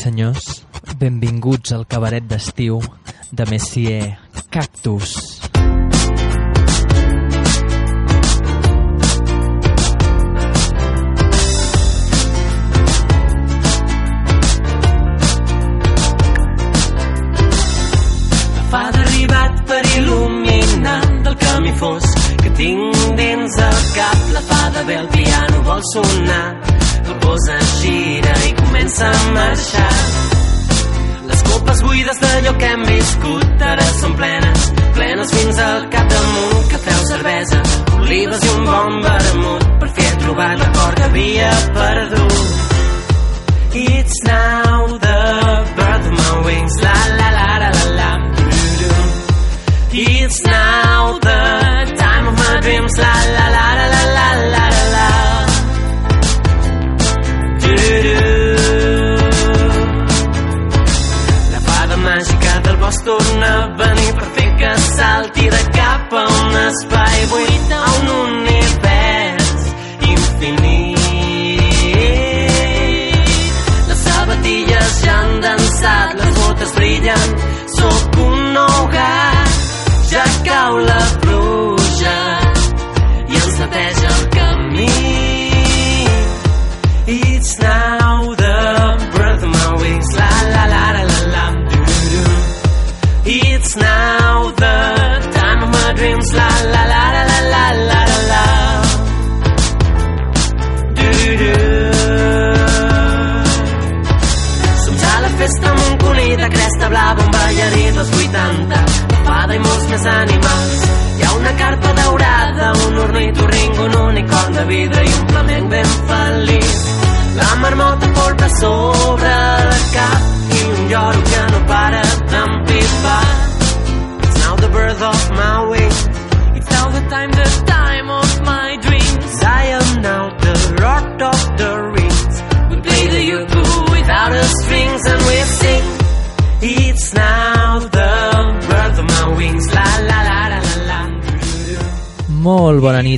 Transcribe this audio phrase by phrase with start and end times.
[0.00, 0.62] Senyors,
[0.96, 2.78] benvinguts al cabaret d'estiu
[3.36, 4.16] de Messier
[4.48, 5.39] Cactus.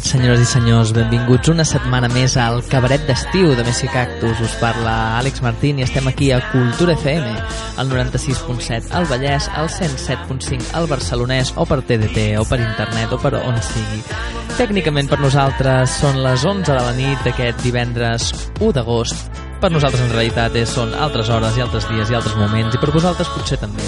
[0.02, 0.92] Nit, senyores i senyors.
[0.92, 4.40] Benvinguts una setmana més al cabaret d'estiu de Messi Cactus.
[4.40, 7.36] Us parla Àlex Martín i estem aquí a Cultura FM,
[7.78, 13.18] al 96.7 al Vallès, al 107.5 al Barcelonès, o per TDT, o per internet, o
[13.18, 14.02] per on sigui.
[14.58, 20.02] Tècnicament per nosaltres són les 11 de la nit d'aquest divendres 1 d'agost per nosaltres
[20.02, 23.30] en realitat és, són altres hores i altres dies i altres moments i per vosaltres
[23.30, 23.86] potser també.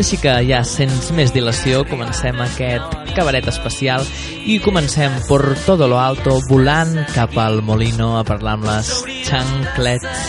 [0.00, 4.06] Així que ja sense més dilació comencem aquest cabaret especial
[4.48, 8.94] i comencem per todo lo alto volant cap al Molino a parlar amb les
[9.28, 10.26] xanclets.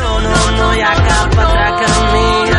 [0.00, 2.49] No, no, no hi ha cap altre camí.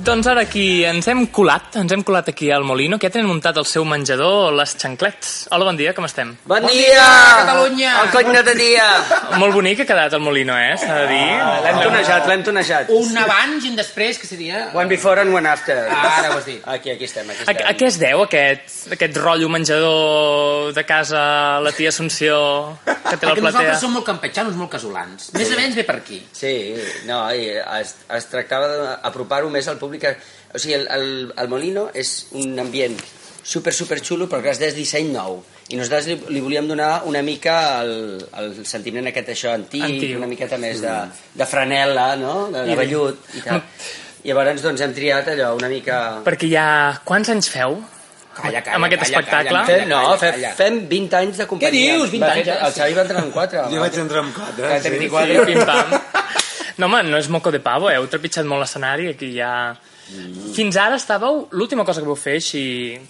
[0.00, 3.26] Doncs ara aquí ens hem colat, ens hem colat aquí al Molino, que ja tenen
[3.28, 5.32] muntat el seu menjador, les xanclets.
[5.52, 6.30] Hola, bon dia, com estem?
[6.48, 7.02] Bon, dia!
[7.42, 7.90] Catalunya!
[8.04, 8.86] El cony de dia!
[9.42, 10.70] Molt bonic ha quedat el Molino, eh?
[10.80, 11.26] S'ha de dir.
[11.66, 12.92] L'hem tonejat, l'hem tonejat.
[12.96, 14.62] Un abans i un després, que seria...
[14.72, 15.76] One before and one after.
[15.90, 16.62] Ara ho has dit.
[16.64, 17.68] Aquí, aquí estem, aquí A, estem.
[17.68, 21.26] a què es deu aquest, aquest rotllo menjador de casa
[21.60, 22.38] la tia Assumpció
[22.86, 23.44] que té la Perquè platea?
[23.50, 25.28] nosaltres som molt campetxanos, molt casolans.
[25.36, 26.22] Més o menys ve per aquí.
[26.32, 26.54] Sí,
[27.10, 27.50] no, i
[27.82, 28.70] es, es tractava
[29.02, 29.89] d'apropar-ho més al públic.
[30.54, 32.96] O sigui, el, el, el Molino és un ambient
[33.42, 35.40] super, super xulo, però que és disseny nou.
[35.70, 40.16] I nosaltres li, li volíem donar una mica el, el sentiment aquest això antic, Antic.
[40.18, 40.96] una miqueta més de,
[41.38, 42.48] de franel·la, no?
[42.50, 43.62] De, de vellut i tal.
[44.26, 46.20] Llavors, doncs, hem triat allò una mica...
[46.26, 46.66] Perquè ja...
[47.06, 47.78] Quants anys feu?
[48.34, 49.50] Calla, calla, amb aquest calla, espectacle?
[49.50, 51.70] Calla, fem, no, fem, fem 20 anys de companyia.
[51.70, 52.58] Què dius, 20 Va, anys, eh?
[52.66, 53.64] El Xavi va entrar en 4.
[53.72, 54.68] Jo vaig entrar amb 4.
[54.70, 55.46] Va tenir Sí, 4.
[55.48, 55.96] pim-pam.
[56.80, 57.98] No, home, no és moco de pavo, eh?
[58.00, 59.52] heu trepitjat molt l'escenari, aquí ja...
[60.56, 61.44] Fins ara estàveu...
[61.54, 62.62] L'última cosa que vau fer així,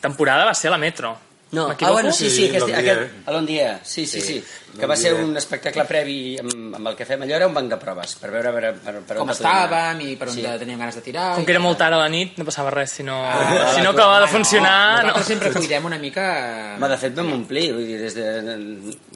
[0.02, 1.14] temporada, va ser a la Metro.
[1.52, 3.22] No, ah, bueno, sí, sí, Sí, aquest, Long aquest, Dia.
[3.26, 4.36] a l'Ondia, sí, sí, sí,
[4.78, 7.68] que va ser un espectacle previ amb, amb el que fem allò, era un banc
[7.72, 10.44] de proves, per veure per, per, per Com estàvem i per on Sí.
[10.60, 11.34] teníem ganes de tirar.
[11.34, 13.80] Com que era molt tard a la nit, no passava res, si no, Ah, si
[13.82, 14.76] no acabava de Ah, funcionar...
[15.00, 16.76] No, No, nosaltres sempre cuidem una mica...
[16.78, 18.24] Ma, de fet vam omplir, vull dir, des de...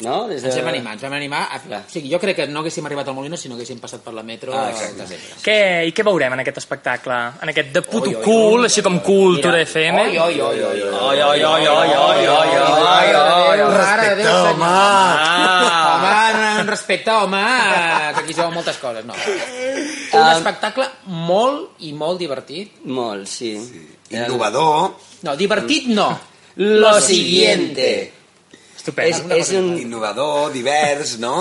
[0.03, 0.27] No?
[0.29, 0.49] Des de...
[0.49, 1.45] Ens hem animat, ens vam animar.
[1.55, 1.61] A...
[1.79, 4.13] O sigui, jo crec que no haguéssim arribat al Molino si no haguéssim passat per
[4.15, 5.19] la metro Ah, exacte.
[5.45, 5.57] Què,
[5.89, 7.15] I què veurem en aquest espectacle?
[7.43, 10.03] En aquest de puto Oi, oi, cool, oi, així com Cultura FM?
[10.09, 10.95] Oi, oi, oi, oi, oi.
[11.05, 13.73] Oi, oi, oi, oi, oi, oi, oi, oi, oi.
[13.75, 14.63] Mare de Déu, senyor.
[14.65, 15.44] home!
[15.45, 15.95] Ah.
[15.95, 17.43] Home, un respecte, home,
[18.15, 19.15] que aquí veuen moltes coses, no.
[19.15, 22.81] Un espectacle molt i molt divertit.
[22.87, 23.55] Molt, sí.
[24.15, 24.95] Innovador.
[25.27, 26.09] No, divertit no.
[26.57, 28.13] Lo siguiente.
[28.77, 29.33] Estupend.
[29.33, 29.75] És, és un...
[29.81, 31.37] Innovador, divers, no?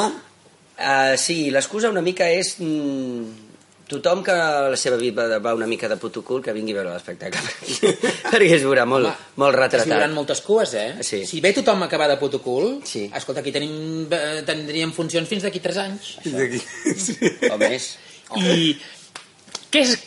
[0.74, 2.56] Uh, sí, l'excusa una mica és...
[2.64, 3.43] Mm,
[3.90, 6.94] tothom que la seva vida va una mica de puto cul que vingui a veure
[6.94, 7.42] l'espectacle
[8.32, 10.88] perquè es veurà molt, Home, molt Es retratat viuran moltes cues, eh?
[11.04, 11.24] Sí.
[11.30, 13.10] Si ve tothom a acabar de puto cul, Sí.
[13.14, 16.16] escolta, aquí tenim, eh, tindríem funcions fins d'aquí 3 anys.
[16.26, 16.62] D'aquí.
[16.96, 17.18] Sí.
[17.52, 17.94] o més
[18.40, 18.74] I
[19.70, 19.98] què és...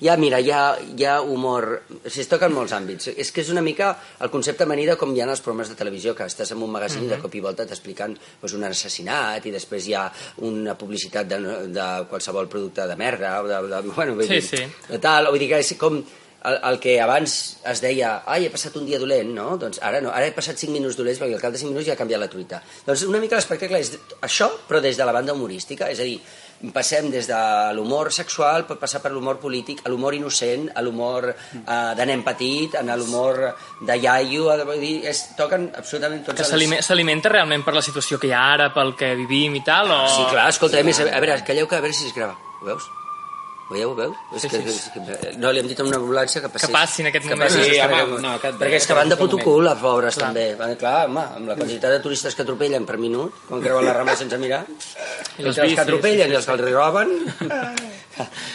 [0.00, 1.64] Ja, mira, hi ha, hi ha humor...
[1.90, 3.08] O sigui, es toquen molts àmbits.
[3.18, 3.88] És que és una mica
[4.22, 6.70] el concepte amanida com hi ha en els programes de televisió, que estàs en un
[6.70, 10.04] magazín i de cop i volta t'expliquen doncs, un assassinat i després hi ha
[10.46, 11.40] una publicitat de,
[11.74, 14.64] de qualsevol producte de merda, o de, de, bueno, vull Sí, dir, sí.
[14.92, 17.32] de tal, vull dir que és com el, el que abans
[17.66, 19.56] es deia ai, he passat un dia dolent, no?
[19.58, 21.88] Doncs ara no, ara he passat 5 minuts dolents perquè al cap de 5 minuts
[21.90, 22.62] ja ha canviat la truita.
[22.86, 26.20] Doncs una mica l'espectacle és això, però des de la banda humorística, és a dir,
[26.74, 27.38] passem des de
[27.76, 32.24] l'humor sexual, pot passar per l'humor polític, a l'humor innocent, a l'humor eh, de nen
[32.26, 33.40] petit, a l'humor
[33.86, 36.50] de iaio, a, vull dir, es toquen absolutament tots Que els...
[36.50, 39.90] s'alime- s'alimenta realment per la situació que hi ha ara, pel que vivim i tal,
[39.94, 40.00] o...
[40.10, 42.34] Sí, clar, escolta, a més, a veure, calleu que a veure si es grava.
[42.60, 42.90] Ho veus?
[43.68, 44.14] Veieu, veu?
[44.32, 44.68] És Sí, que, sí.
[44.72, 46.70] és que, no, li hem dit a una ambulància que passés.
[46.70, 47.50] Que passi en aquest que moment.
[47.50, 50.14] passi, Sí, perquè, home, no, que- perquè és que van de puto cul, les pobres,
[50.16, 50.28] Clar.
[50.30, 50.54] també.
[50.56, 53.92] Van, clar, home, amb la quantitat de turistes que atropellen per minut, quan creuen la
[53.92, 54.62] rambla sense mirar,
[55.36, 57.12] I els els, que atropellen sí, i els que els roben...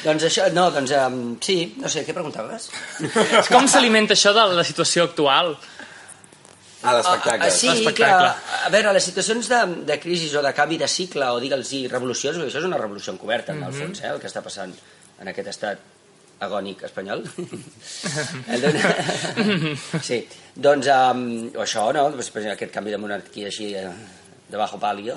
[0.04, 2.69] doncs això, no, doncs, um, sí, no sé, què preguntaves?
[3.51, 5.54] Com s'alimenta això de la situació actual?
[6.83, 7.48] Ah, l'espectacle.
[7.48, 11.30] Ah, sí, que, a veure, les situacions de, de crisi o de canvi de cicle
[11.31, 14.27] o digue'ls-hi revolucions, perquè això és una revolució encoberta, en el fons, eh, el que
[14.27, 14.74] està passant
[15.24, 15.90] en aquest estat
[16.44, 17.24] agònic espanyol.
[20.04, 20.20] Sí,
[20.56, 21.24] doncs um,
[21.56, 22.10] o això, no?
[22.18, 23.86] Després aquest canvi de monarquia així de,
[24.54, 25.16] de bajo palio.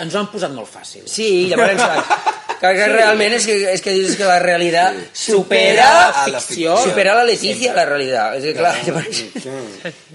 [0.00, 1.02] Ens ho han posat molt fàcil.
[1.04, 1.82] Sí, llavors,
[2.56, 6.78] que, que realment és que, és que dius que la realitat supera a la ficció.
[6.86, 8.38] supera la Letícia, la realitat.
[8.38, 9.20] És que, clar, llavors,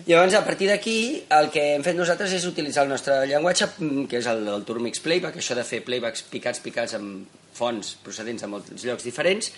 [0.07, 0.95] llavors, a partir d'aquí,
[1.37, 4.65] el que hem fet nosaltres és utilitzar el nostre llenguatge, mm, que és el del
[4.65, 9.51] Turmix Playback, això de fer playbacks picats, picats amb fonts procedents de molts llocs diferents,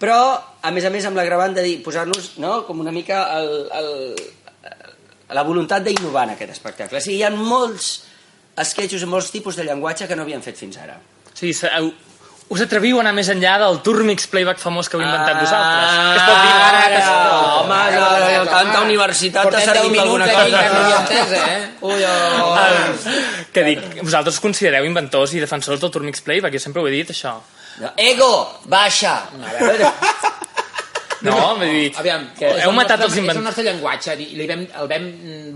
[0.00, 0.16] però,
[0.64, 3.92] a més a més, amb l'agravant de dir, posar-nos no, com una mica el, el,
[5.36, 6.98] la voluntat d'innovar en aquest espectacle.
[6.98, 7.92] O sigui, hi ha molts
[8.56, 10.98] esquetxos i molts tipus de llenguatge que no havien fet fins ara.
[11.40, 11.92] Heu-
[12.54, 15.88] us atreviu a anar més enllà del Turmix playback famós que heu inventat vosaltres?
[15.90, 19.50] Ah, Que es pot dir, ara, ara, ara, home, no, no, no, tanta universitat t'ha
[19.50, 20.44] Portem servit 10 alguna cosa.
[20.44, 21.70] que no entès, eh?
[21.88, 22.54] Ui, oh.
[22.54, 26.92] Ah, que dic, vosaltres considereu inventors i defensors del Turmix Playback, jo sempre ho he
[26.92, 27.38] dit, això.
[27.96, 29.16] Ego, baixa.
[29.24, 29.90] A veure,
[31.24, 33.44] No, vull dir, Aviam, que és heu matat els És el inventors.
[33.46, 35.06] nostre llenguatge, i el vam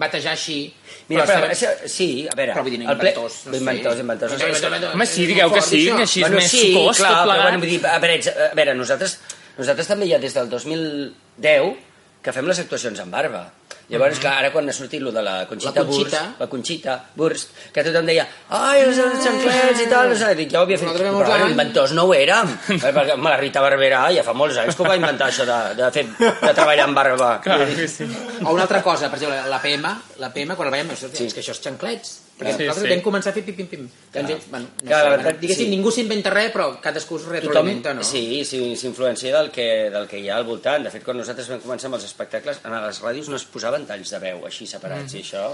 [0.01, 0.63] batejar així.
[1.09, 2.53] Mira, però però, això, sí, a veure...
[2.53, 4.33] Però vull dir, el ple- inventors, no inventors, inventors.
[4.37, 4.95] Inventors, inventors.
[4.95, 7.45] Home, sí, digueu que sí, que així és més sí, sucós clar, tot però, plegat.
[7.49, 9.15] bueno, vull dir, a veure, a veure nosaltres,
[9.57, 11.88] nosaltres també ja des del 2010
[12.23, 13.47] que fem les actuacions amb barba.
[13.89, 16.21] Llavors, clar, ara quan ha sortit lo de la Conxita, La Conxita.
[16.21, 20.51] Burst, la Conxita Burst, que tothom deia ai, els xanclets i tal, no sé, dic,
[20.53, 20.93] ja ho havia fet.
[20.93, 21.55] Però, anys.
[21.55, 22.53] inventors no ho érem.
[22.79, 25.49] Eh, perquè, home, la Rita Barberà ja fa molts anys que ho va inventar, això
[25.49, 27.33] de, de, fer, de treballar amb barba.
[27.45, 28.07] Clar que sí.
[28.45, 31.43] O una altra cosa, per exemple, la PM, la PM quan la veiem, és que
[31.43, 32.17] això és xanclets.
[32.39, 32.91] Perquè Sí, nosaltres sí.
[32.95, 33.89] vam començar a fer pim-pim-pim.
[34.15, 35.73] Doncs, bueno, no Clar, sé, la veritat, diguéssim, sí.
[35.73, 38.05] ningú s'inventa res, però cadascú es retroalimenta, no?
[38.07, 40.87] Sí, sí, s'influencia del, que, del que hi ha al voltant.
[40.87, 43.89] De fet, quan nosaltres vam començar amb els espectacles, a les ràdios no es posaven
[43.91, 45.49] talls de veu així separats, i això...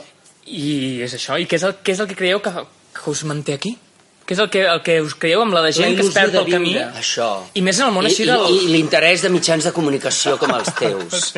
[0.44, 3.24] I és això, i què és el, què és el que creieu que, que us
[3.24, 3.78] manté aquí?
[4.24, 6.32] Què és el que, el que us creieu amb la de gent que es perd
[6.32, 6.76] pel camí?
[6.80, 7.30] Això.
[7.56, 8.44] I més en el món I, així del...
[8.48, 11.32] I, i l'interès de mitjans de comunicació com els teus.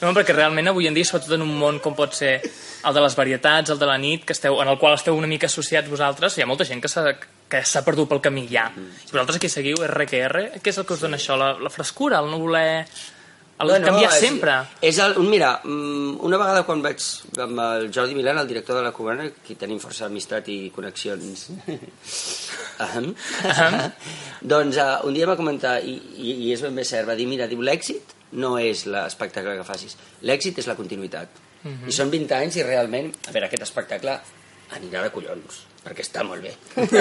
[0.00, 2.36] Home, perquè realment avui en dia, sobretot en un món com pot ser
[2.84, 5.30] el de les varietats, el de la nit, que esteu, en el qual esteu una
[5.30, 7.14] mica associats vosaltres, hi ha molta gent que s'ha
[7.54, 8.68] que s'ha perdut pel camí ja.
[8.74, 11.36] Si vosaltres aquí seguiu RQR, què és el que us dona això?
[11.38, 12.86] La, la frescura, el no voler...
[13.54, 14.54] El bueno, canviar és, sempre.
[14.82, 17.04] És el, un, mira, mm, una vegada quan vaig
[17.44, 21.46] amb el Jordi Milan, el director de la Cubana, que tenim força amistat i connexions...
[22.84, 23.12] Aham.
[24.54, 27.28] doncs uh, un dia va comentar, i, i, i és ben bé cert, va dir,
[27.30, 31.42] mira, diu, l'èxit no és l'espectacle que facis, l'èxit és la continuïtat.
[31.64, 34.18] I són 20 anys i realment, a veure, aquest espectacle
[34.76, 36.52] anirà de collons, perquè està molt bé.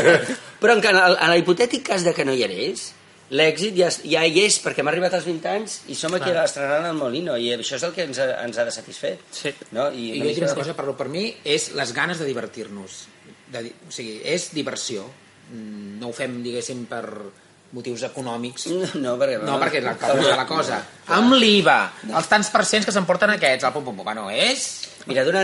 [0.61, 2.85] Però en, en, el, en l'hipotètic cas de que no hi hagués,
[3.33, 6.45] l'èxit ja, ja hi és, perquè hem arribat als 20 anys i som aquí Clar.
[6.47, 9.15] estrenant el Molino, i això és el que ens ha, ens ha de satisfer.
[9.33, 9.51] Sí.
[9.75, 9.89] No?
[9.91, 13.01] I I jo dic una cosa, parlo per mi, és les ganes de divertir-nos.
[13.53, 15.07] O sigui, és diversió.
[15.51, 17.03] Mm, No ho fem, diguéssim, per
[17.73, 18.67] motius econòmics.
[19.01, 19.39] No, perquè...
[19.41, 20.77] No, perquè la, la, la cosa.
[21.17, 21.77] Amb l'IVA,
[22.13, 24.89] els tants percents que s'emporten aquests, el pum pum pum, bueno, és...
[25.03, 25.41] Mira, d'una...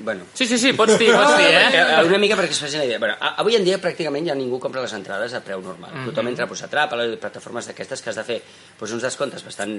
[0.00, 2.04] Bueno, Sí, sí, sí, pots dir, pots dir, perquè, eh?
[2.08, 2.96] una mica perquè es facin la idea.
[3.02, 5.90] Bueno, a- avui en dia pràcticament ja ningú compra les entrades a preu normal.
[5.92, 6.06] Mhm.
[6.08, 8.38] Tothom entra pues, a trap, a les plataformes d'aquestes que has de fer
[8.78, 9.74] pues, uns descomptes bastant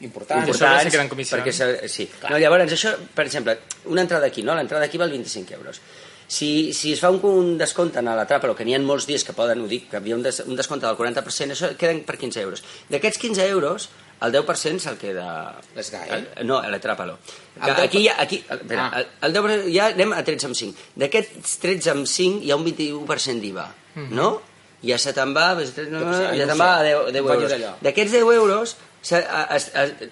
[0.00, 0.48] Importants.
[0.48, 1.42] I a sobre se queden comissions.
[1.42, 2.08] perquè sí.
[2.30, 3.58] No, llavors, això, per exemple,
[3.92, 4.54] una entrada aquí, no?
[4.56, 5.82] L'entrada aquí val 25 euros.
[6.26, 9.24] Si, si es fa un, un descompte a la trapa, que n'hi ha molts dies
[9.24, 12.02] que poden, ho dic, que hi ha un, des, un descompte del 40%, això queden
[12.04, 12.62] per 15 euros.
[12.88, 13.88] D'aquests 15 euros,
[14.24, 15.54] el 10% se'l queda...
[15.76, 17.18] El- No, la trapa-lo.
[17.60, 17.82] El 10%?
[17.84, 19.00] Aquí, aquí, espera, Ah.
[19.00, 20.74] el, el 10%, ja anem a 13 amb 5.
[20.96, 23.68] D'aquests 13 amb 5 hi ha un 21% d'IVA,
[24.16, 24.40] no?
[24.84, 25.66] Ja se te'n va, ja Mhm.
[25.66, 26.88] sé, te'n no va a sé.
[26.88, 27.80] 10, 10 Em faig euros.
[27.84, 28.76] D'aquests 10 euros,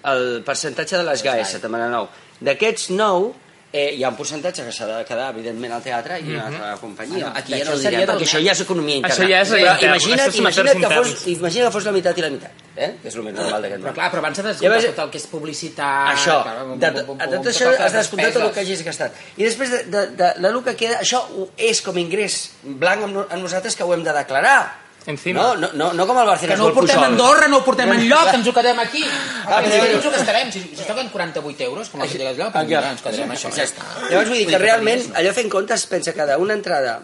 [0.03, 2.09] el percentatge de les GAES se te'n va a 9.
[2.43, 3.33] D'aquests 9,
[3.73, 6.43] eh, hi ha un percentatge que s'ha de quedar, evidentment, al teatre i a una
[6.47, 7.31] altra companyia.
[7.33, 8.45] Ah, Aquí ja això no ho direm, perquè això mes.
[8.45, 9.15] ja és economia interna.
[9.15, 12.17] Això ja és Però intern, això imagina't, imagina't, que fos, imagina't que fos la meitat
[12.17, 12.91] i la meitat, eh?
[13.01, 13.97] que és el més normal d'aquest Però món.
[13.97, 16.13] clar, però abans has de Llavors- descomptar tot el que és publicitat...
[16.13, 16.37] Això,
[16.77, 19.11] de, de, de tot això has de descomptar tot el que hagis gastat.
[19.37, 21.23] I després de, de, de, de, lo que queda, això
[21.57, 24.82] és com ingrés blanc amb nosaltres que ho hem de declarar.
[25.05, 25.41] Encima.
[25.41, 27.63] No, no, no, no com el Barcelona Que no ho portem a Andorra, no ho
[27.65, 29.03] portem No, enlloc, ens ho quedem aquí.
[29.03, 30.51] Clar, Aquí però- ens ho gastarem.
[30.51, 33.51] Si, si toquen 48 euros, com el que digues allò, doncs mira, ens quedarem això.
[33.55, 33.83] Ja està.
[34.09, 37.01] Llavors vull dir que realment, allò fent comptes, pensa que d'una entrada,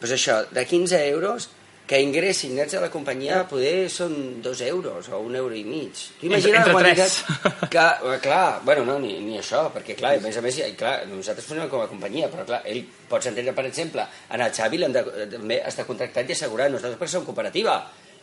[0.00, 1.48] doncs això, de 15 euros,
[1.90, 4.12] que ingressin nets a la companyia poder són
[4.44, 5.90] 2 euros o un euro i mig.
[6.20, 7.70] Tu imagina Entre- la entre quantitat...
[7.72, 10.68] Que, eh, clar, bueno, no, ni, ni això, perquè clar, a més a més, i,
[10.78, 14.52] clar, nosaltres funcionem com a companyia, però clar, ell pots entendre, per exemple, en el
[14.54, 17.74] Xavi l'hem de, també està contractat i assegurat, nosaltres perquè som cooperativa,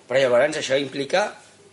[0.08, 1.26] però llavors això implica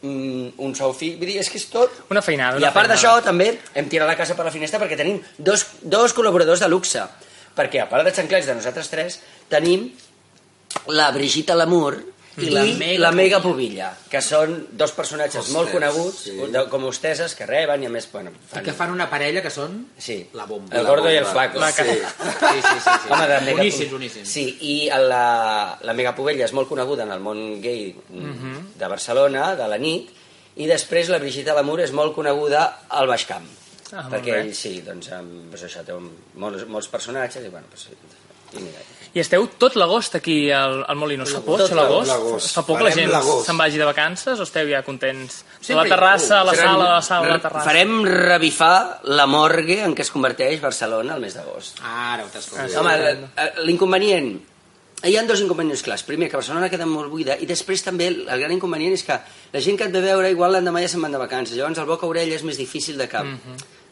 [0.03, 2.03] mm, un sou fi, vull dir, és que és tot.
[2.11, 4.83] Una feinada, i una a part d'això, també hem tirat la casa per la finestra
[4.83, 7.07] perquè tenim dos, dos col·laboradors de luxe.
[7.55, 9.93] Perquè a part de xanclets de nosaltres tres, tenim
[10.89, 12.01] la Brigitte Lamour
[12.43, 16.33] i la Mega, la Mega Pobilla, que són dos personatges Ostres, molt coneguts, sí.
[16.51, 19.53] de, com hosteses, que reben i a més, bueno, I que fan una parella que
[19.55, 19.77] són...
[20.03, 20.17] Sí.
[20.35, 20.75] La bomba.
[20.75, 21.45] El gordo i el bomba.
[21.47, 21.61] flaco.
[21.63, 21.85] La sí.
[21.87, 21.95] sí.
[21.95, 22.97] Sí, sí, sí.
[23.13, 23.57] Home, de mega...
[23.61, 24.29] Boníssims, boníssims.
[24.35, 28.73] Sí, i la, la Megapubella és molt coneguda en el món gay Mhm.
[28.83, 30.11] de Barcelona, de la nit,
[30.57, 33.47] i després la Brigitte Lamour és molt coneguda al Baix Camp.
[33.95, 36.11] Ah, perquè ell, sí, doncs, amb, doncs això, té un,
[36.43, 37.89] molts, molts personatges, i bueno, doncs,
[38.55, 38.83] i mira,
[39.15, 41.23] I esteu tot l'agost aquí al, al Molino.
[41.25, 42.49] S'ha por, Tot això l'agost?
[42.57, 43.13] Fa por que la gent
[43.47, 45.45] se'n vagi de vacances o esteu ja contents?
[45.45, 47.69] La Sempre ha terrassa, a la sala, a la sala, a la terrassa.
[47.69, 51.79] Farem revifar la morgue en què es converteix Barcelona al mes d'agost.
[51.87, 52.81] Ara ho t'escolto.
[52.83, 54.35] Home, l- l'inconvenient...
[55.05, 56.03] Hi ha dos inconvenients clars.
[56.09, 59.19] Primer, que Barcelona queda molt buida i després també el el gran inconvenient és que
[59.53, 61.55] la gent que et ve a veure igual l'endemà ja se'n van de vacances.
[61.59, 63.21] Llavors el boca-orella és més difícil de que,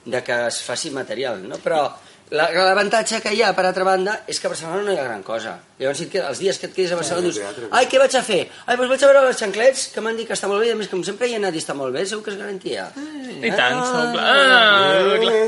[0.07, 1.59] de que es faci material, no?
[1.63, 1.93] Però la-
[2.33, 5.23] l'avantatge que hi ha, per altra banda, és que a Barcelona no hi ha gran
[5.27, 5.59] cosa.
[5.79, 7.39] Llavors, si et quedes, els dies que et quedis a Barcelona dius
[7.71, 8.41] ai, què vaig a fer?
[8.67, 10.73] Ai, doncs vaig a veure les xanclets, que m'han dit que està molt bé, i
[10.73, 12.89] a més, com sempre hi he anat i està molt bé, segur que és garantia.
[12.97, 14.27] I tant, segur, clar.
[14.33, 15.39] Ah, clar.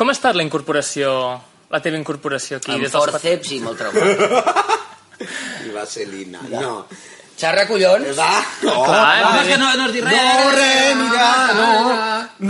[0.00, 1.12] Com ha estat la incorporació,
[1.72, 2.72] la teva incorporació aquí?
[2.78, 4.80] Amb des dels pat- forceps i molt traumat.
[5.68, 6.40] I vaselina.
[6.50, 6.86] No.
[7.42, 8.12] Xarra, collons!
[8.18, 8.30] Va.
[8.62, 8.76] No.
[8.86, 9.40] Clar, No, eh?
[9.42, 10.12] és que no, no dit res.
[10.18, 11.70] No, res, mira, no.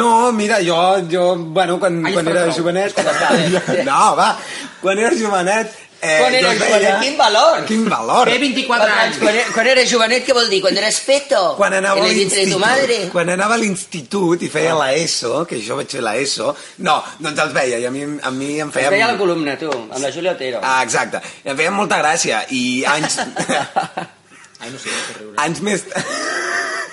[0.03, 0.77] No, mira, jo,
[1.11, 2.59] jo bueno, quan, Ai, quan era prou.
[2.59, 2.93] jovenet...
[3.89, 4.35] No, va,
[4.83, 5.79] quan era jovenet...
[6.03, 7.61] Eh, Quan era jovenet, feia- quin valor!
[7.69, 8.27] Quin valor!
[8.27, 9.19] Té 24 anys.
[9.23, 10.59] Quan, quan eres jovenet, què vol dir?
[10.65, 11.43] Quan eres feto?
[11.55, 16.03] quan anava a l'institut, quan anava a l'institut i feia l'ESO, que jo vaig fer
[16.03, 16.57] l'ESO,
[16.89, 18.91] no, doncs els veia i a mi, a mi em Es feia...
[18.91, 20.59] veia la columna, tu, amb la Júlia Otero.
[20.67, 21.23] Ah, exacte.
[21.47, 22.65] I em feia molta gràcia i
[22.97, 23.21] anys...
[24.63, 24.91] Ai, no sé,
[25.21, 25.85] no anys més...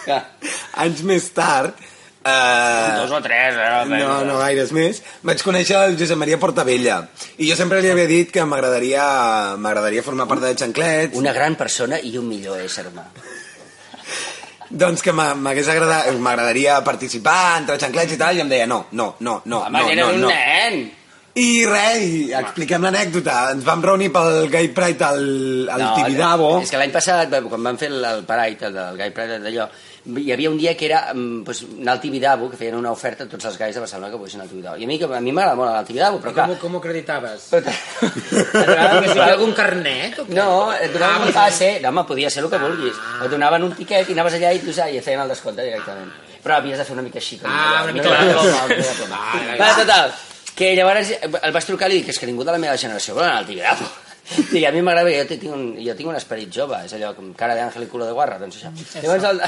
[0.10, 0.24] Ah,
[0.86, 1.78] anys més tard...
[2.20, 3.86] Eh, Dos o tres, eh?
[3.88, 4.98] no, no gaires més.
[5.24, 6.98] Vaig conèixer el Josep Maria Portavella.
[7.40, 9.06] I jo sempre li havia dit que m'agradaria
[9.58, 11.16] m'agradaria formar part de Xanclets.
[11.18, 13.06] Una gran persona i un millor ésser humà.
[14.70, 18.84] Doncs que m'ha- m'hagués agradat, m'agradaria participar entre Xanclets i tal, i em deia no,
[18.92, 20.30] no, no, no, Home, no, era no, un no.
[20.30, 20.84] nen!
[21.40, 23.36] I res, i expliquem l'anècdota.
[23.54, 25.22] Ens vam reunir pel Gay Pride al,
[25.72, 26.50] al Tibidabo.
[26.64, 29.68] És que l'any passat, quan vam fer el, el Pride, el del Gai Pride d'allò,
[30.10, 33.26] hi havia un dia que era mm, pues, anar al Tibidabo, que feien una oferta
[33.26, 34.78] a tots els gais de Barcelona que poguessin al Tibidabo.
[34.82, 36.48] I a mi, que- a mi m'agrada molt anar al Tibidabo, però clar...
[36.50, 37.50] Com, com ho acreditaves?
[37.52, 40.34] Però et donaven Que si hi ha algun carnet o què?
[40.40, 42.98] No, et donaven Ah, un passe, no, home, podia ser el que vulguis.
[43.24, 46.10] Et donaven un tiquet i anaves allà i tu i et feien el descompte directament.
[46.40, 47.38] Però havies de fer una mica així.
[47.42, 47.98] Com Ah, una no?
[48.00, 48.50] mica No, la no, broma.
[48.50, 49.18] no, no, no, no.
[49.20, 49.60] Vale, vale.
[49.60, 50.14] Va, total,
[50.60, 53.16] que llavors el vaig trucar i li dic és que ningú de la meva generació
[53.16, 53.88] vol anar al Tibidabo.
[54.30, 57.14] Sí, a mi m'agrada perquè jo tinc, un, jo tinc un esperit jove, és allò
[57.18, 58.70] com cara d'àngel i culo de guarra, doncs això.
[59.02, 59.42] Llavors el,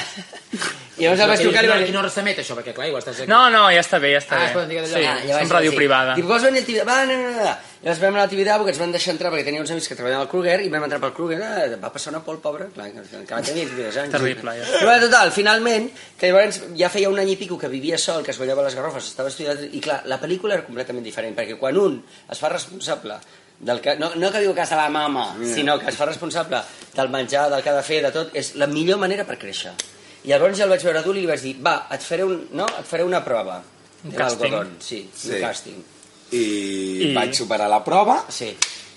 [0.97, 1.95] i llavors el vaig trucar i no, vaig I dir...
[1.97, 3.29] no s'emet això, perquè clar, igual estàs aquí.
[3.31, 4.47] No, no, ja està bé, ja està Ah, bé.
[4.49, 4.95] es poden dir que d'allò.
[4.97, 6.15] Sí, Ah, vaig som ràdio dir, privada.
[6.17, 6.89] Diu, vols venir al Tibidabo?
[6.91, 7.53] Va, no, no, no.
[7.81, 9.95] Llavors vam anar al Tibidabo, que ens van deixar entrar perquè tenia uns amics que
[9.97, 11.39] treballaven al Kruger i vam entrar pel Kruger.
[11.41, 14.13] Eh, va passar una por, pobre, clar, que, va tenir 22 anys.
[14.17, 14.67] Terrible, ja.
[14.83, 18.33] Però total, finalment, que llavors ja feia un any i pico que vivia sol, que
[18.35, 19.61] es guanyava les garrofes, estava estudiant...
[19.73, 21.97] I clar, la pel·lícula era completament diferent, perquè quan un
[22.29, 23.17] es fa responsable
[23.61, 25.53] del que, no, no que viu a casa la mama, Mm.
[25.53, 26.57] sinó que es fa responsable
[26.95, 29.71] del menjar, del que ha de fer, de tot, és la millor manera per créixer.
[30.23, 32.47] I llavors ja el vaig veure adult i li vaig dir, va, et faré, un,
[32.57, 32.65] no?
[32.79, 33.61] et faré una prova.
[34.03, 34.55] Un càsting.
[34.79, 35.29] sí, Sí.
[35.29, 35.79] un càsting.
[36.31, 36.41] I,
[37.11, 38.55] I- vaig superar la prova Sí.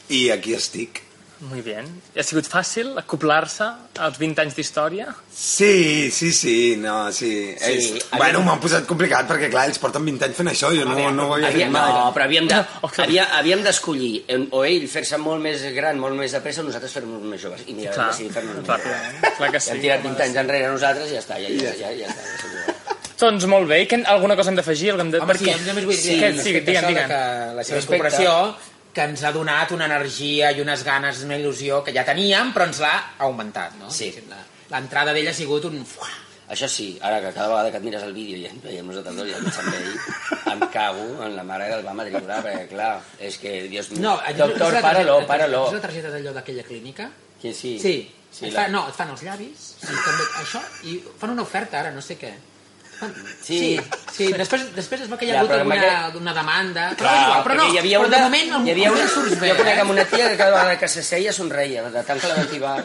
[0.08, 1.02] i aquí estic.
[1.44, 1.84] Muy bien.
[2.16, 3.66] Ha sigut fàcil acoplar-se
[4.00, 5.10] als 20 anys d'història?
[5.28, 7.52] Sí, sí, sí, no, sí.
[7.58, 10.70] Sí, és, havíem- bueno, m'han posat complicat perquè, clar, ells porten 20 anys fent això,
[10.72, 11.92] jo no, no ho havia fet Havíem, mai.
[11.92, 16.16] no, però havíem de- Oh, havia, havíem d'escollir o ell fer-se molt més gran, molt
[16.16, 17.60] més de pressa, o nosaltres fer-nos més joves.
[17.66, 19.36] I mira, Clar, decidir fer-nos més joves.
[19.36, 19.70] clar que sí.
[19.70, 22.22] hem tirat 20 anys enrere nosaltres i ja està, ja, ja, ja, ja, ja està.
[22.54, 23.20] Ja està.
[23.20, 23.82] Doncs molt bé.
[23.82, 24.90] I que, alguna cosa hem d'afegir?
[24.90, 25.18] Alguna hem de...
[25.20, 27.06] Home, per sí, només vull dir Sí, que sí, digue'm, digue'm.
[27.08, 27.20] que
[27.54, 27.96] la seva Respecte.
[27.96, 28.56] incorporació
[28.94, 32.68] que ens ha donat una energia i unes ganes, una il·lusió que ja teníem, però
[32.70, 32.92] ens l'ha
[33.26, 33.90] augmentat, no?
[33.90, 34.12] Sí.
[34.70, 35.80] L'entrada d'ella ha sigut un...
[35.84, 36.08] Fuà!
[36.54, 39.16] Això sí, ara que cada vegada que et mires el vídeo i ens veiem nosaltres
[39.16, 39.94] dos i ens en veí,
[40.52, 44.02] em cago en la mare que el va matricular, perquè clar, és que, Dios mío,
[44.04, 45.66] No, doctor, targeta- páralo.
[45.68, 47.08] És la targeta d'allò d'aquella clínica?
[47.40, 47.78] Que sí.
[47.80, 47.94] Sí.
[48.34, 50.60] Sí, et la- fa, no, et fan els llavis, i també això,
[50.90, 52.32] i fan una oferta ara, no sé què.
[53.44, 53.58] Sí.
[53.76, 53.80] sí,
[54.16, 54.32] sí.
[54.32, 57.16] Després, després es va que hi ha Ja, hagut alguna, aquest- una demanda, però, Clar,
[57.26, 59.50] igual, però no, hi havia però una, de moment, el hi havia una, surts bé.
[59.50, 59.80] jo conec eh?
[59.82, 62.78] amb una tia que cada vegada que s'asseia somreia, de tant que la ventivar.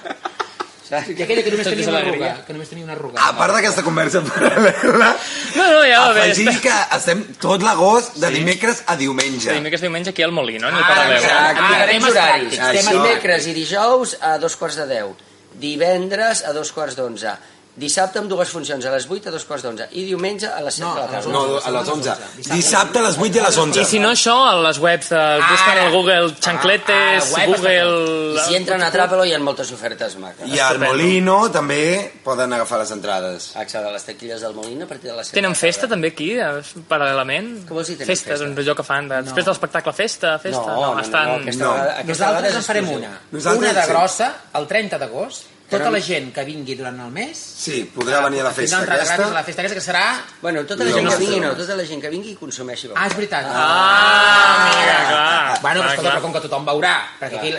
[0.90, 1.10] Saps?
[1.14, 3.22] I aquella que només tenia una arruga, que només tenia una arruga.
[3.22, 5.10] A part d'aquesta conversa paral·lela,
[5.56, 6.24] No, no, ja va bé.
[6.32, 6.62] afegir Està...
[6.64, 9.54] que estem tot l'agost de dimecres a diumenge.
[9.54, 10.68] Dimecres diumenge aquí al Molí, no?
[10.70, 11.06] En el Ah.
[11.14, 12.58] Exacte, Ah, diferents horaris.
[12.58, 15.16] temes Dimecres i dijous a dos quarts de deu.
[15.62, 17.36] Divendres a dos quarts d'onze.
[17.80, 19.86] Dissabte amb dues funcions, a les 8 a dos quarts d'onze.
[19.96, 21.32] I diumenge a les 7 No, de la a les tarda.
[21.32, 22.16] No, a les 11.
[22.52, 23.82] Dissabte a les 8 i a les 11.
[23.82, 25.22] I si no això, a les webs de...
[25.50, 25.86] Busquen Ara.
[25.88, 28.36] al Google Chancletes, Ah, ah, web Google...
[28.40, 30.48] I si entren a Trapelo hi ha moltes ofertes maques.
[30.52, 31.80] I al Molino també
[32.24, 33.50] poden agafar les entrades.
[33.56, 36.50] Exacte, les taquilles del Molino a partir de les 7 Tenen festa també aquí, eh,
[36.90, 37.66] paral·lelament?
[37.68, 38.32] Com vols dir tenen festa?
[38.34, 38.46] festa?
[38.46, 40.66] Doncs allò que fan, de, després de l'espectacle festa, festa...
[40.68, 41.28] No, no, no, estan...
[41.32, 41.72] no, aquesta No.
[41.74, 43.14] vegada, aquesta Nosaltres en farem una.
[43.32, 45.48] Nosaltres una de grossa, el 30 d'agost.
[45.70, 47.38] Tota Però- la gent que vingui durant el mes...
[47.38, 49.34] Sí, podrà venir a la festa gratis a aquesta.
[49.36, 50.04] la festa aquesta, que serà...
[50.42, 52.38] Bueno, tota la No, gent no que vingui, no, tota la gent que vingui i
[52.40, 52.90] consumeixi.
[52.96, 53.46] Ah, és veritat.
[53.54, 55.62] Ah, mira, clar.
[55.62, 57.54] Bueno, però, Ah, escolta, però com que tothom veurà, perquè aquí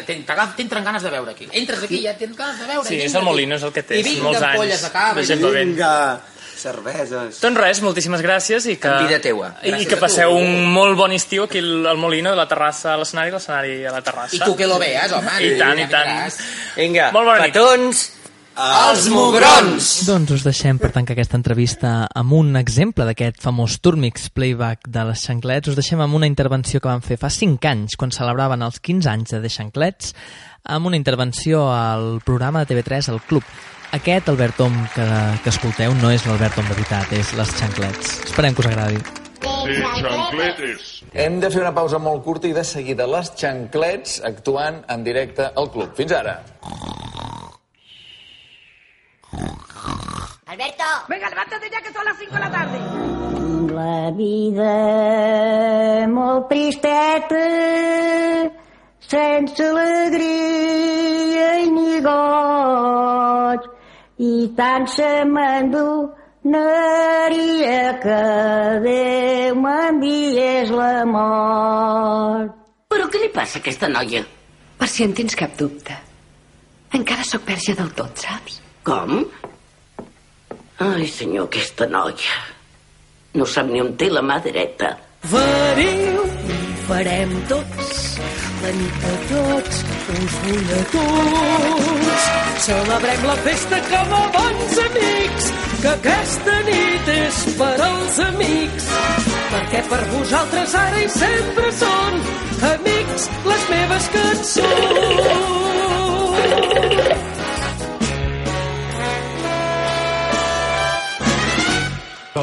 [0.56, 1.48] t'entren ganes de veure aquí.
[1.52, 2.88] Entres aquí i ja tens ganes de veure.
[2.88, 3.24] Sí, i és vinga el.
[3.30, 5.14] Molino, és el que té, I vinga, molts anys polles de cava.
[5.22, 5.92] de i vinga.
[6.60, 7.40] Cerveses.
[7.42, 8.88] Doncs res, moltíssimes gràcies i que...
[8.92, 9.54] En vida teua.
[9.62, 10.04] I Gràcies que a tu.
[10.06, 13.96] passeu un molt bon estiu aquí al Molino, de la terrassa a l'escenari, l'escenari a
[13.96, 14.36] la terrassa.
[14.36, 15.36] I tu que lo veas, home.
[15.42, 16.40] I tant, i tant.
[16.76, 17.52] Vinga, Molt bona nit.
[17.54, 18.06] petons,
[18.60, 19.86] els mugrons!
[20.04, 25.04] Doncs us deixem per tancar aquesta entrevista amb un exemple d'aquest famós Turmix playback de
[25.08, 25.70] les xanclets.
[25.72, 29.08] Us deixem amb una intervenció que van fer fa 5 anys, quan celebraven els 15
[29.08, 30.12] anys de The Xanclets,
[30.76, 33.44] amb una intervenció al programa de TV3, al Club.
[33.96, 35.06] Aquest Albert Tom que,
[35.42, 38.12] que escolteu no és l'Albert Tom de veritat, és les xanclets.
[38.28, 39.00] Esperem que us agradi.
[39.40, 40.90] De chancletes.
[41.12, 45.50] Hem de fer una pausa molt curta i de seguida les xanclets actuant en directe
[45.56, 45.90] al club.
[45.98, 46.38] Fins ara.
[50.46, 50.84] Alberto.
[51.08, 52.78] Venga, levántate ya que son las 5 de la tarde.
[53.74, 57.44] La vida molt tristeta,
[58.98, 63.62] sense alegria ni goig,
[64.20, 66.12] i tant se m'endonaria
[68.02, 68.20] que
[68.84, 72.52] Déu m'enviés la mort.
[72.92, 74.22] Però què li passa a aquesta noia?
[74.80, 75.94] Per si en tens cap dubte.
[76.96, 78.60] Encara sóc verge del tot, saps?
[78.84, 79.24] Com?
[80.80, 82.36] Ai, senyor, aquesta noia.
[83.36, 84.96] No sap ni on té la mà dreta.
[85.30, 85.90] I
[86.88, 88.39] farem tots
[88.70, 89.78] la nit de tots
[90.14, 92.26] us vull a tots.
[92.66, 95.50] Celebrem la festa com a bons amics
[95.82, 98.90] que aquesta nit és per als amics.
[99.50, 102.20] Perquè per vosaltres ara i sempre són
[102.74, 105.89] amics les meves cançons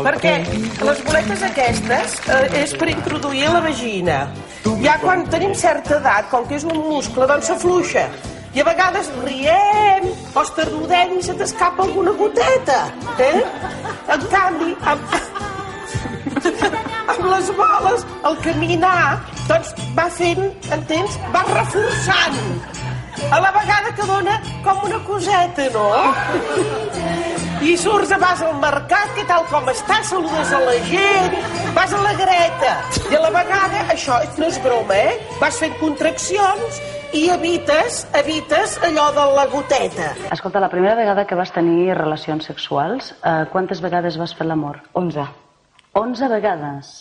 [0.06, 0.34] Perquè
[0.88, 4.20] les boletes aquestes eh, és per introduir la vagina.
[4.84, 8.08] Ja quan tenim certa edat, com que és un muscle, doncs s'afluixa.
[8.58, 12.80] I a vegades riem, o esternudem i se t'escapa alguna goteta.
[13.22, 13.44] Eh?
[14.16, 15.38] En canvi, amb, amb
[17.08, 20.44] amb les boles, al caminar, doncs va fent,
[20.76, 21.20] entens?
[21.34, 22.42] Va reforçant.
[23.32, 25.88] A la vegada que dona com una coseta, no?
[27.66, 31.34] I surts, vas al mercat, què tal com estàs, saludes a la gent,
[31.76, 32.76] vas a la greta.
[33.10, 35.18] I a la vegada, això no és broma, eh?
[35.42, 36.80] Vas fent contraccions
[37.18, 40.14] i evites, evites allò de la goteta.
[40.32, 44.84] Escolta, la primera vegada que vas tenir relacions sexuals, eh, quantes vegades vas fer l'amor?
[44.94, 45.26] 11.
[45.98, 46.96] 11 vegades.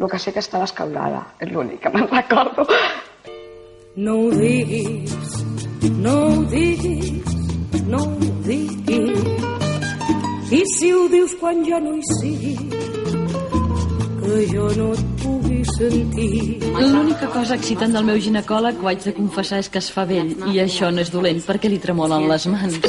[0.00, 2.66] El que sé que estava escaldada, és l'únic que me'n recordo.
[3.94, 5.12] No ho diguis,
[6.00, 7.34] no ho diguis,
[7.84, 9.18] no ho diguis.
[10.48, 12.54] I si ho dius quan ja no hi sigui,
[14.22, 16.32] que jo no et pugui sentir.
[16.72, 20.32] L'única cosa excitant del meu ginecòleg, ho haig de confessar, és que es fa vell.
[20.48, 22.80] I això no és dolent, perquè li tremolen les mans.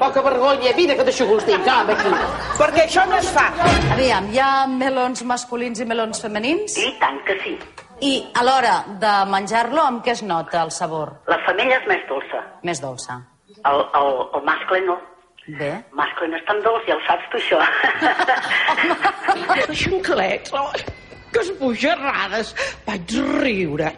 [0.00, 2.16] Poca vergonya, vine que t'aixugo els dits, home, aquí.
[2.64, 3.50] Perquè això no es fa.
[3.92, 6.80] Aviam, hi ha melons masculins i melons femenins?
[6.80, 7.58] I tant que sí.
[8.02, 11.20] I a l'hora de menjar-lo, amb què es nota el sabor?
[11.30, 12.42] La femella és més dolça.
[12.66, 13.20] Més dolça.
[13.64, 14.98] El, el, el mascle no.
[15.46, 15.70] Bé.
[15.76, 17.60] El mascle no és tan dolç, ja ho saps tu, això.
[19.84, 20.70] Xanclets, oh,
[21.34, 22.54] que esbojarrades.
[22.88, 23.92] Vaig riure.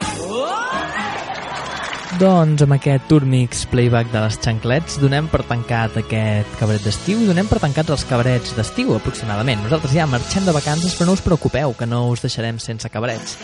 [2.16, 7.26] Doncs amb aquest Turmix playback de les xanclets donem per tancat aquest cabaret d'estiu i
[7.28, 9.60] donem per tancats els cabarets d'estiu aproximadament.
[9.66, 13.36] Nosaltres ja marxem de vacances però no us preocupeu que no us deixarem sense cabarets.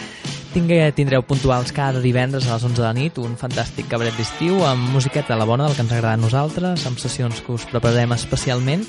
[0.53, 4.59] Tingue, tindreu puntuals cada divendres a les 11 de la nit un fantàstic cabaret d'estiu
[4.69, 7.65] amb musiqueta a la bona del que ens agrada a nosaltres, amb sessions que us
[7.71, 8.85] prepararem especialment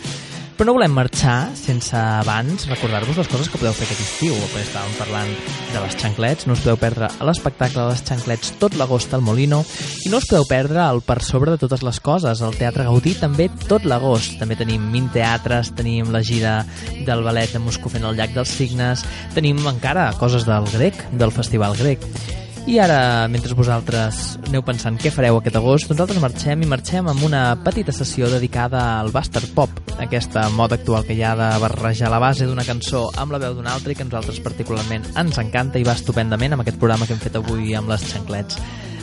[0.57, 4.35] però no volem marxar sense abans recordar-vos les coses que podeu fer aquest estiu.
[4.53, 5.31] Perquè estàvem parlant
[5.73, 6.47] de les xanclets.
[6.47, 9.63] No us podeu perdre l'espectacle de les xanclets tot l'agost al Molino.
[10.05, 13.15] I no us podeu perdre el per sobre de totes les coses el Teatre Gaudí
[13.19, 14.37] també tot l'agost.
[14.41, 16.59] També tenim 20 teatres, tenim la gira
[17.07, 21.33] del ballet de Moscou fent el llac dels signes tenim encara coses del grec del
[21.33, 26.69] festival grec i ara, mentre vosaltres aneu pensant què fareu aquest agost, nosaltres marxem i
[26.69, 31.35] marxem amb una petita sessió dedicada al bastard pop, aquesta moda actual que hi ha
[31.39, 34.39] de barrejar la base d'una cançó amb la veu d'una altra i que a nosaltres
[34.45, 38.07] particularment ens encanta i va estupendament amb aquest programa que hem fet avui amb les
[38.13, 38.59] xanclets.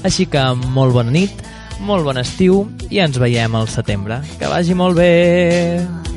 [0.09, 1.45] Així que molt bona nit,
[1.85, 4.23] molt bon estiu i ens veiem al setembre.
[4.41, 6.10] Que vagi molt bé!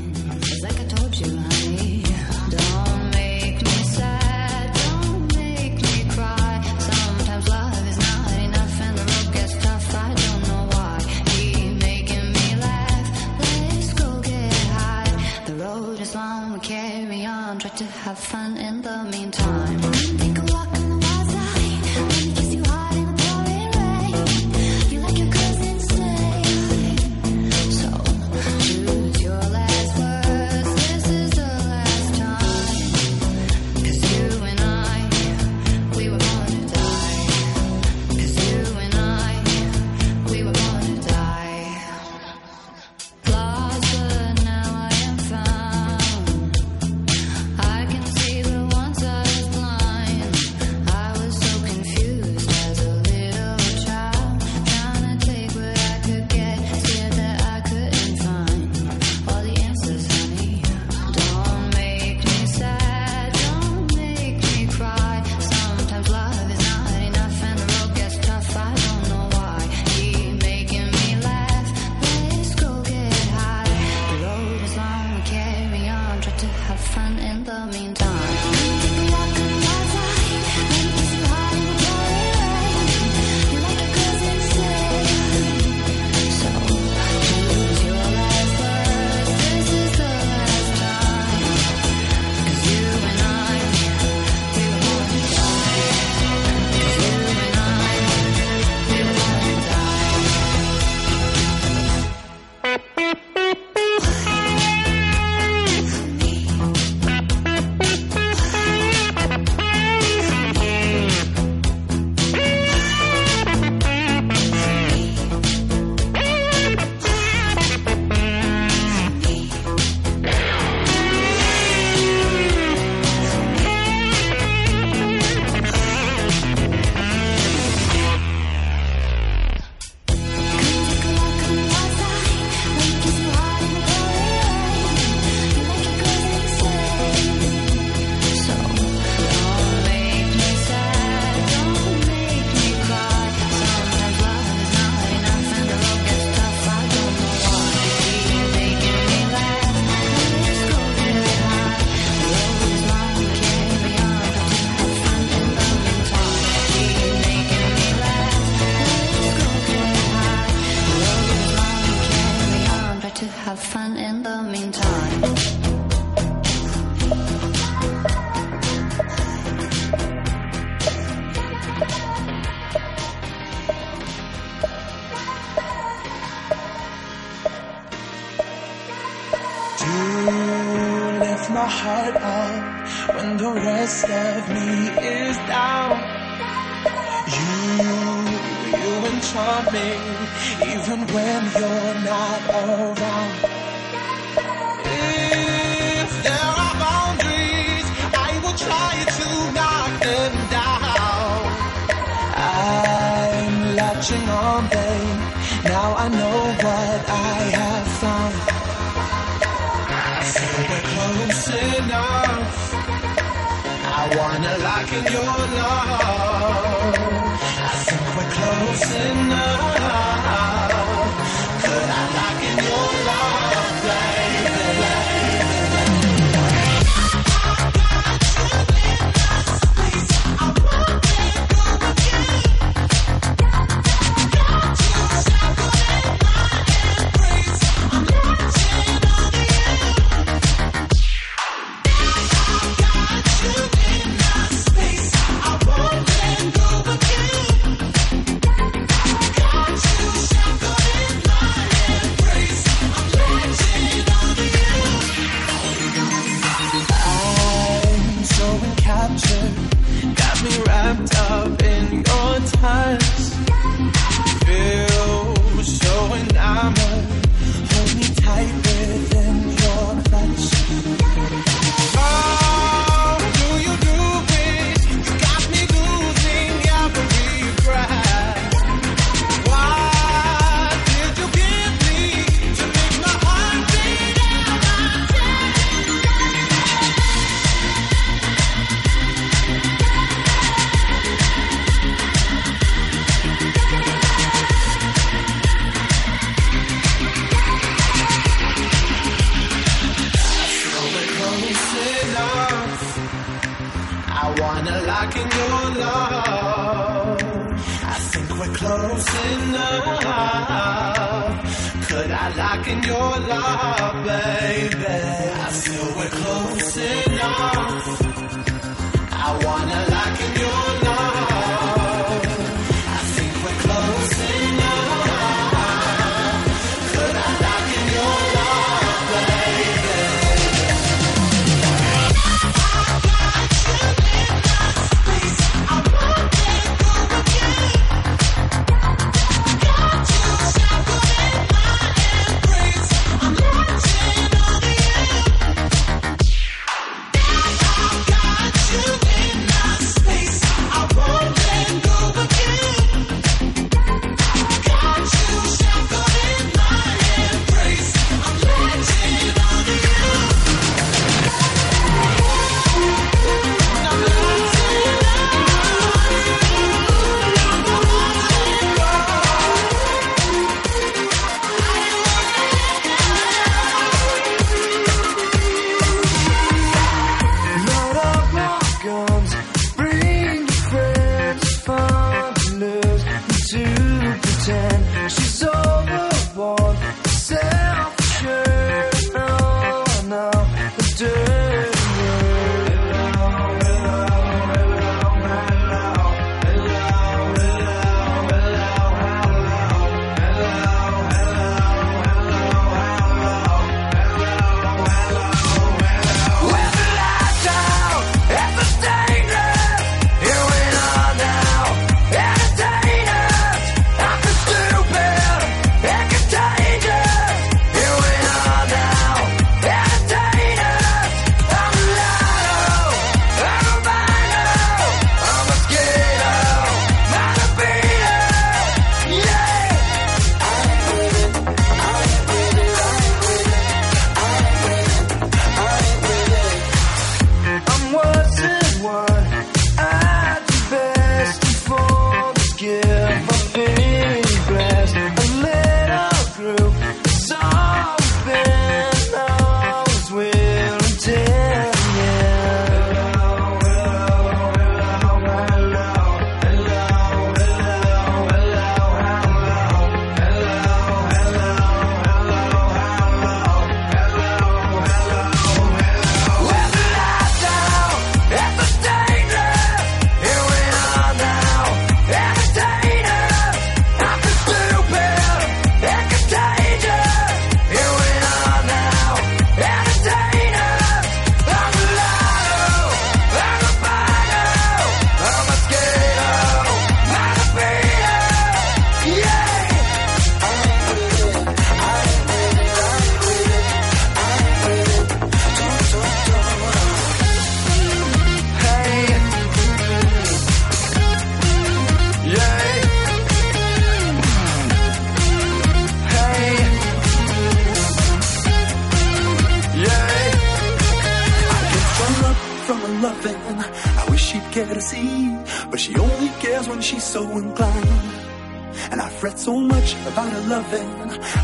[520.48, 520.92] loving.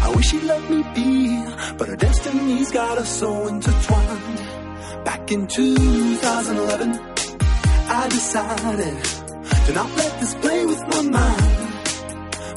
[0.05, 1.43] I wish she'd let me be,
[1.77, 5.05] but our destinies got us so intertwined.
[5.05, 6.99] Back in 2011,
[7.89, 9.03] I decided
[9.65, 11.59] to not let this play with my mind.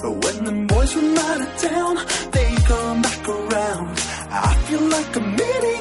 [0.02, 1.96] But when the boys from out of town,
[2.32, 3.88] they come back around.
[4.30, 5.71] I feel like a minute.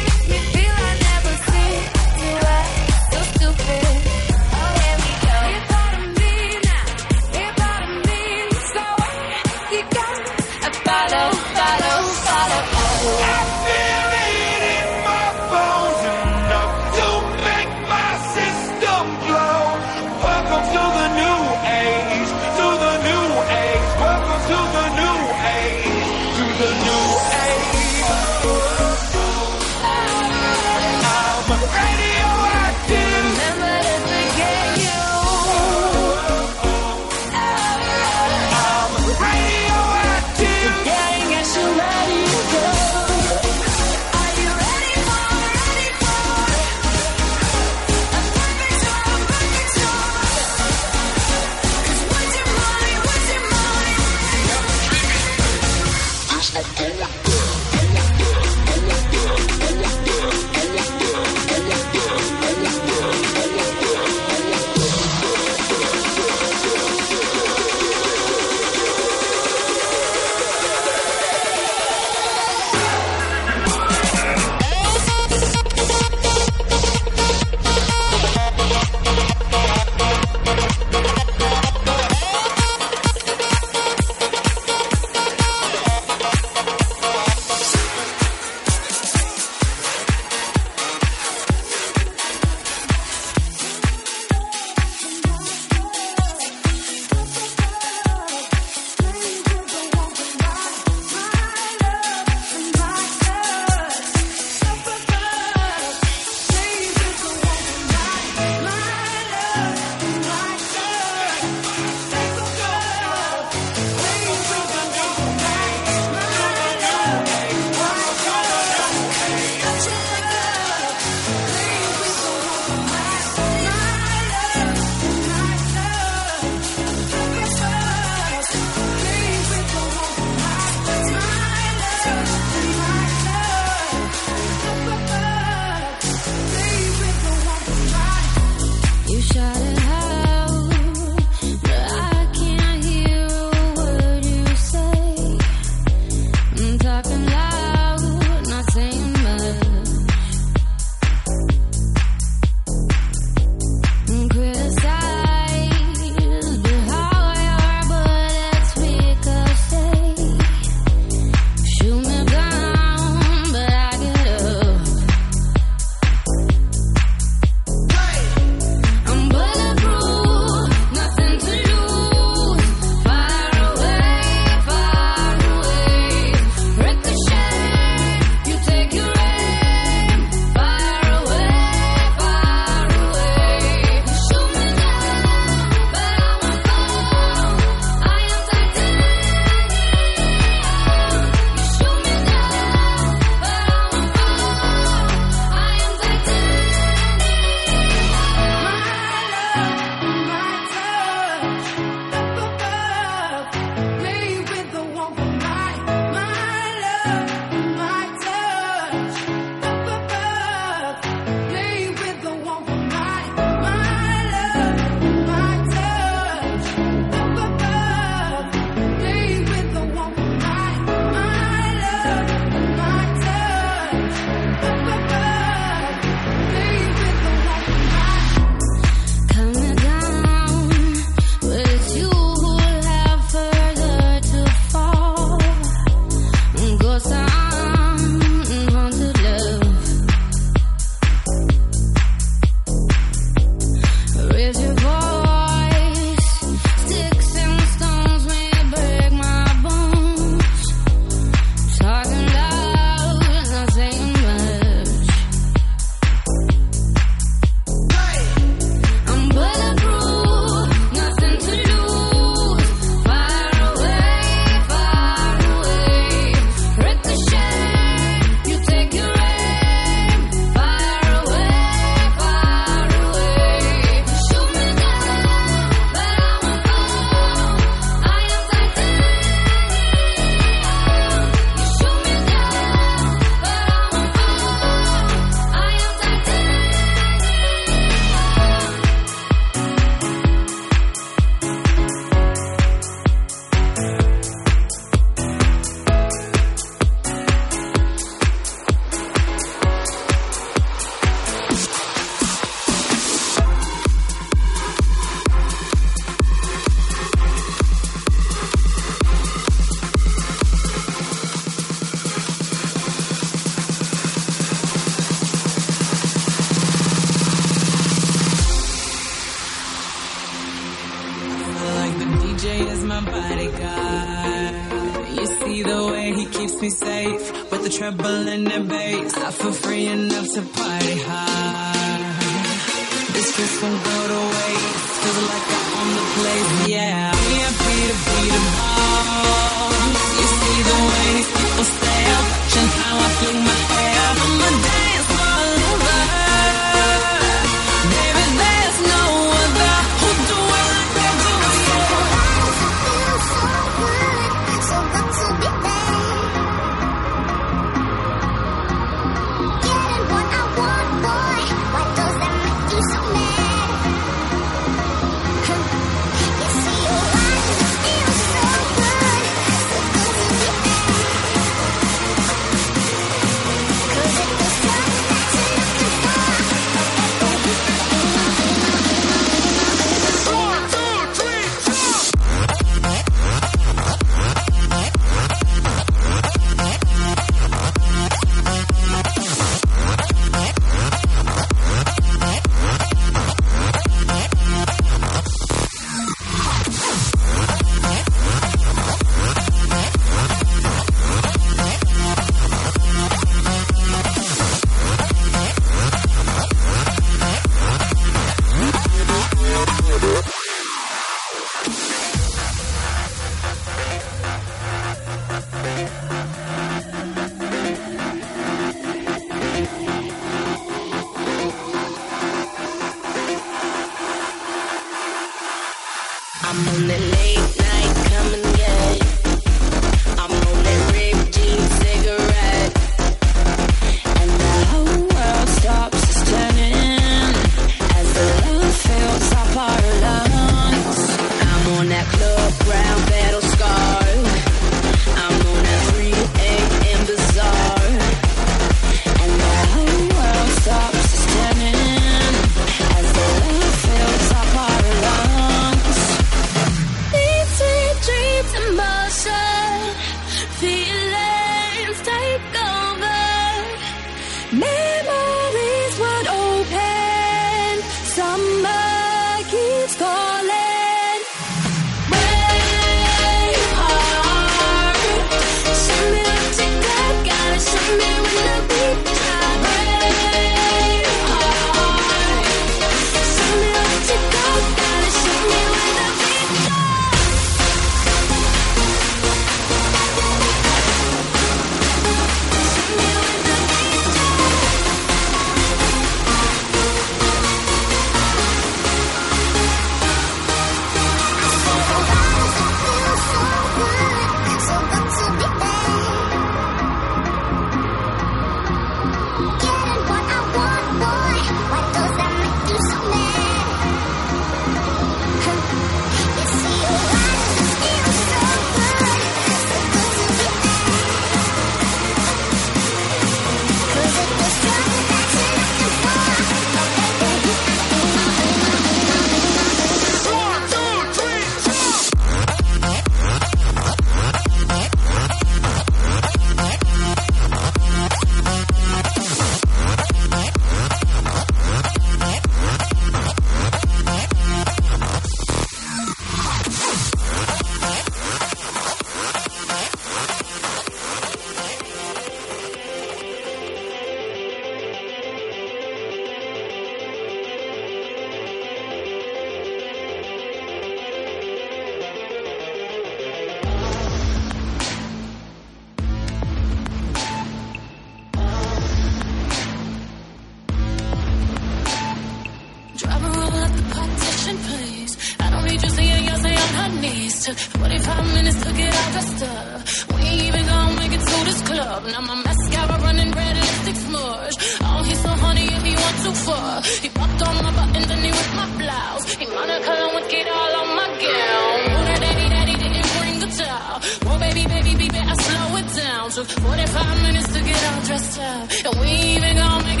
[577.53, 577.77] picture.
[577.79, 580.15] 45 minutes to get all dressed up.
[580.15, 582.05] We ain't even gonna make it to this club.
[582.11, 584.55] Now my mascara running red, lipstick smudge.
[584.81, 586.81] Oh, he's so honey if he went too far.
[587.03, 589.33] He popped on my buttons and he ripped my blouse.
[589.35, 591.77] He Monica would get all on my gown.
[591.95, 593.97] Oh, that daddy, daddy didn't bring the towel.
[594.25, 596.31] Well, baby, baby, baby, I slow it down.
[596.31, 598.69] Took 45 minutes to get all dressed up.
[598.85, 600.00] And we ain't even gonna make it.